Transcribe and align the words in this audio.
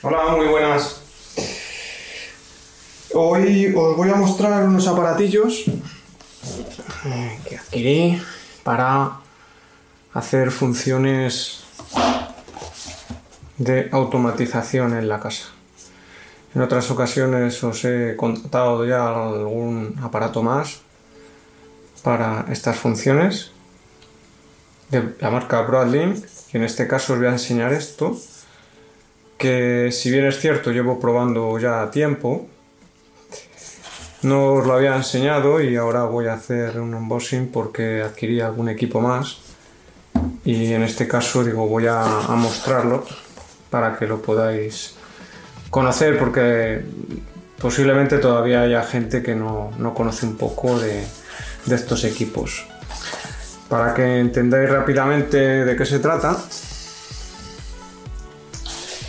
Hola, 0.00 0.36
muy 0.36 0.46
buenas. 0.46 1.00
Hoy 3.12 3.74
os 3.76 3.96
voy 3.96 4.08
a 4.10 4.14
mostrar 4.14 4.62
unos 4.62 4.86
aparatillos 4.86 5.64
eh, 7.04 7.40
que 7.44 7.56
adquirí 7.56 8.22
para 8.62 9.18
hacer 10.14 10.52
funciones 10.52 11.64
de 13.56 13.88
automatización 13.90 14.96
en 14.96 15.08
la 15.08 15.18
casa. 15.18 15.46
En 16.54 16.62
otras 16.62 16.88
ocasiones 16.92 17.64
os 17.64 17.84
he 17.84 18.14
contado 18.14 18.86
ya 18.86 19.08
algún 19.08 19.98
aparato 20.00 20.44
más 20.44 20.78
para 22.04 22.46
estas 22.52 22.76
funciones 22.76 23.50
de 24.90 25.16
la 25.18 25.30
marca 25.30 25.60
Broadlink 25.62 26.24
y 26.52 26.56
en 26.56 26.62
este 26.62 26.86
caso 26.86 27.14
os 27.14 27.18
voy 27.18 27.26
a 27.26 27.32
enseñar 27.32 27.72
esto 27.72 28.16
que 29.38 29.90
si 29.92 30.10
bien 30.10 30.26
es 30.26 30.38
cierto 30.40 30.72
llevo 30.72 30.98
probando 30.98 31.58
ya 31.58 31.90
tiempo 31.90 32.46
no 34.22 34.54
os 34.54 34.66
lo 34.66 34.74
había 34.74 34.96
enseñado 34.96 35.60
y 35.60 35.76
ahora 35.76 36.02
voy 36.04 36.26
a 36.26 36.34
hacer 36.34 36.80
un 36.80 36.92
unboxing 36.92 37.48
porque 37.52 38.02
adquirí 38.02 38.40
algún 38.40 38.68
equipo 38.68 39.00
más 39.00 39.38
y 40.44 40.72
en 40.72 40.82
este 40.82 41.06
caso 41.06 41.44
digo 41.44 41.68
voy 41.68 41.86
a, 41.86 42.04
mostrarlo 42.30 43.04
para 43.70 43.96
que 43.96 44.06
lo 44.06 44.20
podáis 44.20 44.96
conocer 45.70 46.18
porque 46.18 46.82
posiblemente 47.60 48.18
todavía 48.18 48.62
haya 48.62 48.82
gente 48.82 49.22
que 49.22 49.36
no, 49.36 49.70
conoce 49.94 50.26
un 50.26 50.36
poco 50.36 50.78
de, 50.80 51.04
de 51.66 51.74
estos 51.74 52.04
equipos. 52.04 52.66
Para 53.68 53.92
que 53.92 54.20
entendáis 54.20 54.70
rápidamente 54.70 55.36
de 55.64 55.76
qué 55.76 55.84
se 55.84 55.98
trata, 55.98 56.38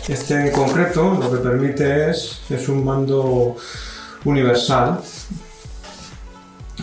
este 0.08 0.34
en 0.34 0.52
concreto 0.52 1.18
lo 1.20 1.30
que 1.30 1.38
permite 1.38 2.10
es, 2.10 2.40
es 2.48 2.68
un 2.68 2.84
mando 2.84 3.56
universal, 4.24 5.00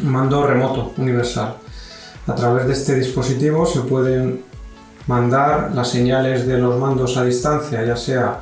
un 0.04 0.10
mando 0.12 0.46
remoto 0.46 0.94
universal. 0.98 1.56
A 2.28 2.36
través 2.36 2.68
de 2.68 2.74
este 2.74 2.96
dispositivo 2.96 3.66
se 3.66 3.82
pueden 3.82 4.44
mandar 5.08 5.72
las 5.74 5.90
señales 5.90 6.46
de 6.46 6.58
los 6.58 6.78
mandos 6.80 7.18
a 7.18 7.24
distancia, 7.24 7.84
ya 7.84 7.96
sea 7.96 8.42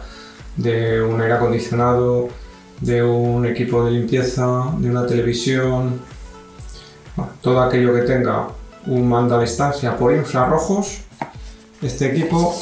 de 0.57 1.01
un 1.01 1.21
aire 1.21 1.33
acondicionado, 1.33 2.29
de 2.81 3.03
un 3.03 3.45
equipo 3.45 3.85
de 3.85 3.91
limpieza, 3.91 4.65
de 4.77 4.89
una 4.89 5.05
televisión, 5.05 6.01
todo 7.41 7.61
aquello 7.61 7.93
que 7.93 8.01
tenga 8.01 8.47
un 8.87 9.07
mando 9.07 9.37
a 9.37 9.41
distancia 9.41 9.95
por 9.97 10.13
infrarrojos, 10.13 11.01
este 11.81 12.07
equipo 12.07 12.55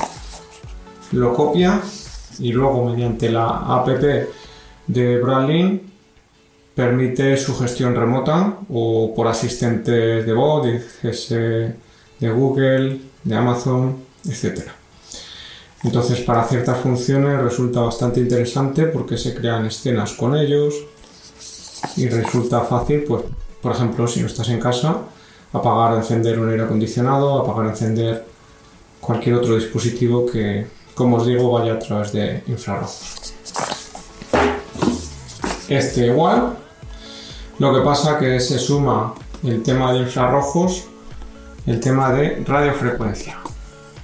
lo 1.12 1.34
copia 1.34 1.82
y 2.40 2.52
luego 2.52 2.86
mediante 2.86 3.30
la 3.30 3.48
app 3.48 3.88
de 4.88 5.18
Bradley 5.20 5.94
permite 6.76 7.38
su 7.38 7.56
gestión 7.58 7.96
remota 7.96 8.58
o 8.70 9.14
por 9.16 9.28
asistentes 9.28 10.26
de 10.26 10.34
voz, 10.34 10.66
de, 10.66 11.76
Google, 12.32 13.00
de 13.24 13.36
Amazon, 13.36 13.98
etc. 14.26 14.62
Entonces 15.84 16.22
para 16.22 16.44
ciertas 16.46 16.80
funciones 16.80 17.40
resulta 17.42 17.82
bastante 17.82 18.22
interesante 18.22 18.86
porque 18.86 19.18
se 19.18 19.36
crean 19.36 19.66
escenas 19.66 20.14
con 20.14 20.36
ellos 20.36 20.74
y 21.98 22.08
resulta 22.08 22.62
fácil, 22.62 23.04
pues, 23.04 23.24
por 23.62 23.74
ejemplo, 23.74 24.08
si 24.08 24.22
no 24.22 24.28
estás 24.28 24.50
en 24.50 24.60
casa, 24.60 24.98
apagar, 25.52 25.98
encender 25.98 26.40
un 26.40 26.50
aire 26.50 26.64
acondicionado, 26.64 27.42
apagar, 27.42 27.70
encender 27.70 28.26
cualquier 29.00 29.36
otro 29.36 29.56
dispositivo 29.56 30.26
que, 30.26 30.66
como 30.96 31.18
os 31.18 31.26
digo, 31.26 31.52
vaya 31.52 31.74
a 31.74 31.80
través 31.80 32.12
de 32.12 32.44
infrarrojos. 32.48 33.34
Este 35.70 36.08
igual, 36.08 36.58
lo 37.60 37.74
que 37.74 37.82
pasa 37.82 38.20
que 38.20 38.40
se 38.40 38.60
suma 38.60 39.14
el 39.44 39.64
tema 39.64 39.94
de 39.94 40.00
infrarrojos, 40.00 40.86
el 41.66 41.80
tema 41.80 42.12
de 42.12 42.44
radiofrecuencia. 42.46 43.38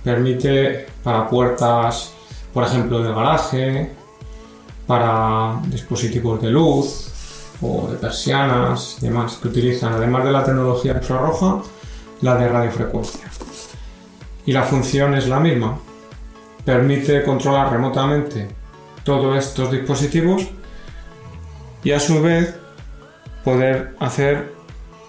Permite 0.04 0.88
para 1.04 1.28
puertas, 1.28 2.12
por 2.54 2.64
ejemplo, 2.64 3.04
del 3.04 3.14
garaje, 3.14 3.92
para 4.88 5.62
dispositivos 5.68 6.42
de 6.42 6.50
luz, 6.50 7.10
o 7.62 7.88
de 7.92 7.98
persianas 7.98 8.98
y 9.02 9.06
demás 9.06 9.38
que 9.42 9.50
utilizan, 9.50 9.94
además 9.94 10.24
de 10.24 10.32
la 10.32 10.44
tecnología 10.44 10.94
infrarroja, 10.94 11.62
la 12.22 12.36
de 12.36 12.48
radiofrecuencia. 12.48 13.26
Y 14.46 14.54
la 14.54 14.64
función 14.64 15.14
es 15.14 15.28
la 15.28 15.40
misma. 15.40 15.78
Permite 16.66 17.24
controlar 17.24 17.72
remotamente 17.72 18.48
todos 19.04 19.38
estos 19.38 19.72
dispositivos 19.72 20.48
y 21.84 21.92
a 21.92 22.00
su 22.00 22.22
vez 22.22 22.56
poder 23.44 23.96
hacer 24.00 24.54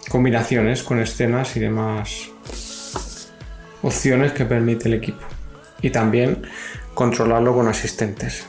combinaciones 0.09 0.83
con 0.83 1.01
escenas 1.01 1.57
y 1.57 1.61
demás 1.61 2.31
opciones 3.83 4.33
que 4.33 4.45
permite 4.45 4.89
el 4.89 4.95
equipo. 4.95 5.25
Y 5.83 5.91
también 5.91 6.43
controlarlo 6.95 7.55
con 7.55 7.69
asistentes. 7.69 8.47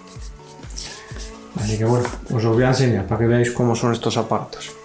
Así 1.55 1.77
que 1.77 1.85
bueno, 1.85 2.07
os 2.31 2.43
lo 2.43 2.53
voy 2.53 2.63
a 2.63 2.69
enseñar 2.69 3.07
para 3.07 3.19
que 3.19 3.27
veáis 3.27 3.51
cómo 3.51 3.75
son 3.75 3.93
estos 3.93 4.17
aparatos. 4.17 4.80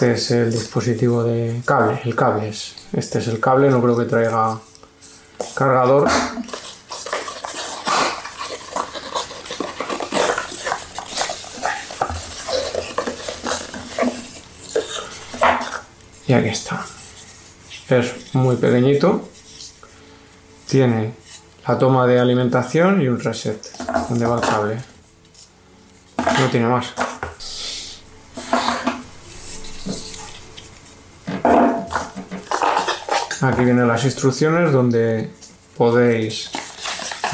Este 0.00 0.12
es 0.12 0.30
el 0.30 0.52
dispositivo 0.52 1.24
de 1.24 1.60
cable, 1.64 2.00
el 2.04 2.14
cable 2.14 2.50
es. 2.50 2.76
Este 2.92 3.18
es 3.18 3.26
el 3.26 3.40
cable, 3.40 3.68
no 3.68 3.82
creo 3.82 3.96
que 3.96 4.04
traiga 4.04 4.60
cargador, 5.56 6.08
Y 16.28 16.32
aquí 16.32 16.48
está. 16.50 16.86
Es 17.88 18.32
muy 18.34 18.54
pequeñito. 18.54 19.28
Tiene 20.68 21.12
la 21.66 21.76
toma 21.76 22.06
de 22.06 22.20
alimentación 22.20 23.02
y 23.02 23.08
un 23.08 23.18
reset 23.18 23.60
donde 24.08 24.26
va 24.26 24.36
el 24.36 24.42
cable. 24.42 24.78
No 26.38 26.46
tiene 26.52 26.68
más. 26.68 27.07
Aquí 33.40 33.64
vienen 33.64 33.86
las 33.86 34.04
instrucciones 34.04 34.72
donde 34.72 35.30
podéis 35.76 36.50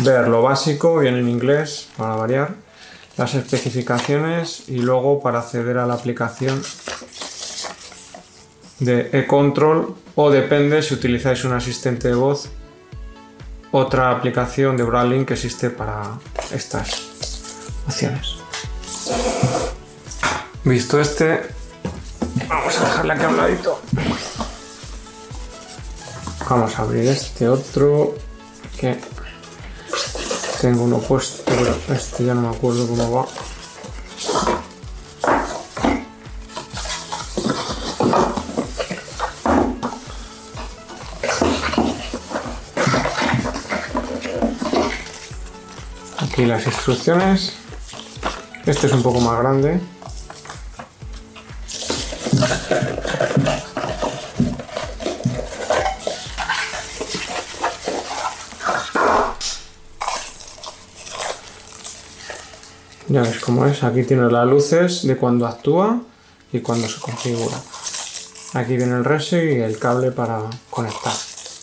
ver 0.00 0.28
lo 0.28 0.42
básico, 0.42 0.98
viene 0.98 1.20
en 1.20 1.28
inglés 1.28 1.88
para 1.96 2.14
variar, 2.16 2.54
las 3.16 3.34
especificaciones 3.34 4.68
y 4.68 4.78
luego 4.78 5.20
para 5.20 5.38
acceder 5.38 5.78
a 5.78 5.86
la 5.86 5.94
aplicación 5.94 6.62
de 8.80 9.08
e-control 9.12 9.94
o 10.14 10.30
depende 10.30 10.82
si 10.82 10.94
utilizáis 10.94 11.44
un 11.44 11.52
asistente 11.52 12.08
de 12.08 12.14
voz 12.14 12.50
otra 13.76 14.10
aplicación 14.10 14.76
de 14.76 14.84
Brawling 14.84 15.24
que 15.24 15.34
existe 15.34 15.68
para 15.68 16.18
estas 16.52 17.08
opciones. 17.86 18.36
Visto 20.62 21.00
este, 21.00 21.42
vamos 22.48 22.78
a 22.78 22.84
dejarle 22.84 23.12
aquí 23.14 23.24
a 23.24 23.28
un 23.28 23.36
ladito. 23.36 23.80
Vamos 26.48 26.78
a 26.78 26.82
abrir 26.82 27.08
este 27.08 27.48
otro 27.48 28.14
que 28.78 28.98
tengo 30.60 30.84
uno 30.84 30.98
puesto, 30.98 31.42
pero 31.46 31.76
este 31.88 32.24
ya 32.24 32.34
no 32.34 32.42
me 32.42 32.56
acuerdo 32.56 32.86
cómo 32.86 33.10
va. 33.10 33.26
aquí 46.34 46.46
las 46.46 46.66
instrucciones 46.66 47.52
este 48.66 48.88
es 48.88 48.92
un 48.92 49.04
poco 49.04 49.20
más 49.20 49.38
grande 49.38 49.78
ya 63.08 63.22
ves 63.22 63.40
cómo 63.40 63.66
es 63.66 63.82
aquí 63.82 64.04
tiene 64.04 64.30
las 64.30 64.46
luces 64.46 65.06
de 65.06 65.16
cuando 65.16 65.46
actúa 65.46 66.00
y 66.52 66.60
cuando 66.60 66.88
se 66.88 67.00
configura 67.00 67.56
aquí 68.54 68.76
viene 68.76 68.96
el 68.96 69.04
reset 69.04 69.56
y 69.56 69.60
el 69.60 69.78
cable 69.78 70.10
para 70.10 70.40
conectar 70.70 71.14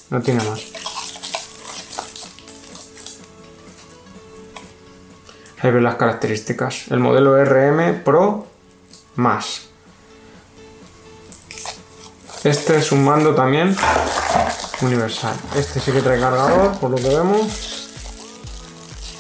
no 0.10 0.22
tiene 0.22 0.44
más 0.44 0.62
Ahí 5.62 5.70
ven 5.70 5.84
las 5.84 5.96
características. 5.96 6.88
El 6.90 7.00
modelo 7.00 7.38
RM 7.44 8.04
Pro 8.04 8.48
más. 9.16 9.62
Este 12.44 12.78
es 12.78 12.92
un 12.92 13.06
mando 13.06 13.36
también 13.36 13.76
universal. 14.82 15.36
Este 15.56 15.80
sí 15.80 15.92
que 15.92 16.02
trae 16.02 16.20
cargador, 16.20 16.80
por 16.80 16.90
lo 16.90 16.98
que 16.98 17.10
vemos. 17.10 17.90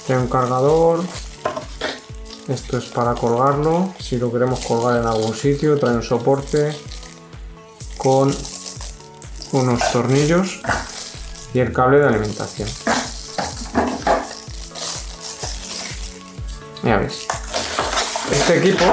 Tiene 0.08 0.22
un 0.22 0.28
cargador. 0.28 1.04
Esto 2.48 2.78
es 2.78 2.86
para 2.86 3.14
colgarlo. 3.14 3.94
Si 4.00 4.18
lo 4.18 4.32
queremos 4.32 4.60
colgar 4.66 5.00
en 5.00 5.08
algún 5.08 5.36
sitio, 5.36 5.78
trae 5.78 5.96
un 5.96 6.04
soporte 6.04 6.76
con 7.98 8.36
unos 9.52 9.92
tornillos 9.92 10.62
y 11.54 11.60
el 11.60 11.72
cable 11.72 12.00
de 12.00 12.08
alimentación. 12.08 12.68
Ya 16.84 16.98
veis. 16.98 17.28
Este 18.32 18.58
equipo 18.58 18.86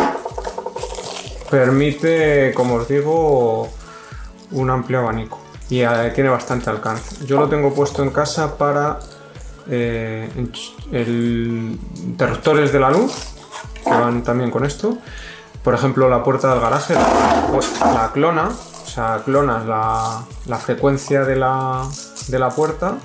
permite, 1.51 2.53
como 2.55 2.75
os 2.75 2.89
digo, 2.89 3.69
un 4.51 4.71
amplio 4.71 4.99
abanico 5.01 5.41
y 5.71 5.81
eh, 5.81 6.12
tiene 6.15 6.29
bastante 6.29 6.69
alcance. 6.69 7.25
Yo 7.25 7.41
lo 7.41 7.49
tengo 7.49 7.73
puesto 7.73 8.03
en 8.03 8.11
casa 8.11 8.59
para 8.59 8.99
eh, 9.71 10.29
interruptores 10.93 12.73
de 12.73 12.81
la 12.81 12.91
luz 12.91 13.38
que 13.88 13.96
van 13.96 14.23
también 14.23 14.50
con 14.50 14.64
esto. 14.64 14.99
Por 15.62 15.75
ejemplo, 15.75 16.08
la 16.08 16.23
puerta 16.23 16.50
del 16.50 16.61
garaje 16.61 16.94
la, 16.94 18.11
clona, 18.12 18.49
o 18.49 18.88
sea, 18.88 19.23
clonas 19.25 19.67
la, 19.67 20.25
la 20.46 20.58
frecuencia 20.58 21.25
de 21.25 21.37
la, 21.37 21.87
de 22.29 22.38
la 22.38 22.50
puerta 22.50 22.96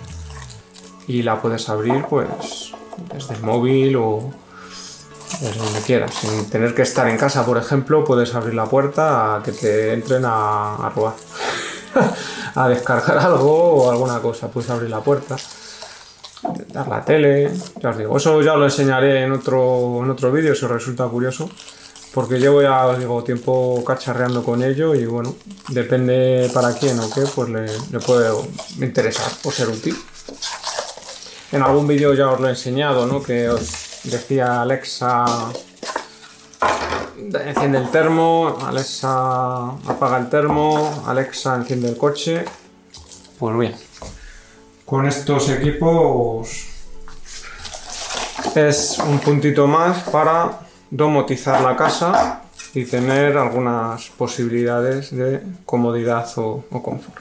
y 1.07 1.23
la 1.23 1.41
puedes 1.41 1.67
abrir 1.69 2.05
pues 2.09 2.73
desde 3.13 3.35
el 3.35 3.41
móvil 3.41 3.95
o 3.97 4.31
desde 5.41 5.59
donde 5.59 5.81
quieras. 5.81 6.13
Sin 6.13 6.49
tener 6.49 6.75
que 6.75 6.83
estar 6.83 7.07
en 7.07 7.17
casa, 7.17 7.45
por 7.45 7.57
ejemplo, 7.57 8.03
puedes 8.05 8.33
abrir 8.35 8.53
la 8.53 8.65
puerta 8.65 9.35
a 9.35 9.43
que 9.43 9.51
te 9.51 9.93
entren 9.93 10.23
a, 10.25 10.75
a 10.75 10.89
robar. 10.89 11.13
a 12.55 12.67
descargar 12.69 13.17
algo 13.17 13.73
o 13.73 13.91
alguna 13.91 14.19
cosa. 14.19 14.47
Puedes 14.49 14.69
abrir 14.69 14.89
la 14.89 15.01
puerta, 15.01 15.35
dar 16.73 16.87
la 16.87 17.05
tele, 17.05 17.51
ya 17.81 17.91
os 17.91 17.97
digo. 17.97 18.17
Eso 18.17 18.41
ya 18.41 18.55
lo 18.55 18.65
enseñaré 18.65 19.23
en 19.23 19.31
otro, 19.31 20.01
en 20.03 20.09
otro 20.09 20.31
vídeo 20.31 20.55
si 20.55 20.65
os 20.65 20.71
resulta 20.71 21.05
curioso. 21.07 21.49
Porque 22.13 22.39
llevo 22.39 22.61
ya, 22.61 22.85
os 22.85 22.99
digo, 22.99 23.23
tiempo 23.23 23.83
cacharreando 23.85 24.43
con 24.43 24.61
ello 24.61 24.93
y 24.93 25.05
bueno, 25.05 25.33
depende 25.69 26.49
para 26.53 26.73
quién 26.73 26.99
o 26.99 27.09
qué, 27.09 27.21
pues 27.33 27.49
le, 27.49 27.65
le 27.65 27.99
puede 27.99 28.29
interesar 28.79 29.31
o 29.43 29.51
ser 29.51 29.69
útil. 29.69 29.95
En 31.51 31.63
algún 31.63 31.87
vídeo 31.87 32.13
ya 32.13 32.29
os 32.29 32.39
lo 32.39 32.47
he 32.47 32.51
enseñado, 32.51 33.07
¿no? 33.07 33.23
Que 33.23 33.49
os 33.49 34.01
decía 34.03 34.61
Alexa 34.61 35.25
enciende 37.45 37.77
el 37.77 37.89
termo, 37.89 38.57
Alexa 38.65 39.69
apaga 39.87 40.17
el 40.17 40.29
termo, 40.29 41.03
Alexa 41.07 41.55
enciende 41.55 41.89
el 41.89 41.97
coche. 41.97 42.45
Pues 43.39 43.57
bien, 43.57 43.75
con 44.93 45.07
estos 45.07 45.49
equipos 45.49 46.67
es 48.53 48.99
un 48.99 49.17
puntito 49.17 49.65
más 49.65 50.03
para 50.03 50.59
domotizar 50.91 51.61
la 51.61 51.75
casa 51.75 52.43
y 52.75 52.85
tener 52.85 53.35
algunas 53.35 54.11
posibilidades 54.11 55.09
de 55.09 55.41
comodidad 55.65 56.27
o, 56.35 56.63
confort. 56.69 57.17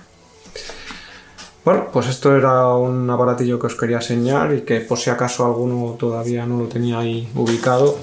Bueno, 1.65 1.87
pues 1.91 2.09
esto 2.09 2.37
era 2.37 2.69
un 2.77 3.09
aparatillo 3.09 3.59
que 3.59 3.69
os 3.69 3.75
quería 3.75 3.97
enseñar 3.97 4.53
y 4.53 4.61
que 4.61 4.81
por 4.81 4.99
si 4.99 5.09
acaso 5.09 5.47
alguno 5.47 5.97
todavía 5.99 6.45
no 6.45 6.59
lo 6.59 6.67
tenía 6.69 6.99
ahí 6.99 7.27
ubicado, 7.35 7.97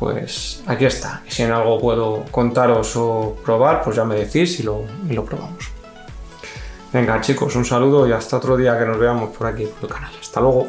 pues 0.00 0.64
aquí 0.66 0.84
está. 0.84 1.22
Y 1.28 1.30
si 1.30 1.44
en 1.44 1.52
algo 1.52 1.78
puedo 1.78 2.24
contaros 2.32 2.96
o 2.96 3.36
probar, 3.44 3.84
pues 3.84 3.94
ya 3.94 4.04
me 4.04 4.16
decís 4.16 4.58
y 4.58 4.64
lo 4.64 4.84
probamos. 5.24 5.77
Venga 6.92 7.20
chicos, 7.20 7.54
un 7.54 7.66
saludo 7.66 8.08
y 8.08 8.12
hasta 8.12 8.38
otro 8.38 8.56
día 8.56 8.78
que 8.78 8.86
nos 8.86 8.98
veamos 8.98 9.36
por 9.36 9.46
aquí 9.46 9.66
por 9.66 9.90
el 9.90 9.94
canal. 9.94 10.12
Hasta 10.18 10.40
luego. 10.40 10.68